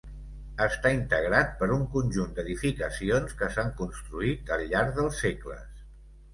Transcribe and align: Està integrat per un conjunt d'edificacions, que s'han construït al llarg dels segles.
Està 0.63 0.91
integrat 0.95 1.51
per 1.59 1.67
un 1.75 1.83
conjunt 1.97 2.33
d'edificacions, 2.39 3.37
que 3.43 3.53
s'han 3.59 3.71
construït 3.85 4.53
al 4.59 4.67
llarg 4.75 5.01
dels 5.01 5.25
segles. 5.29 5.89